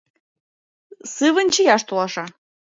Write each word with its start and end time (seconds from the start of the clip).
Сывын 1.13 1.47
чияш 1.53 1.81
толаша. 1.87 2.25